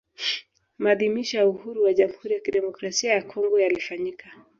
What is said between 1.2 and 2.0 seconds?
ya uhuru wa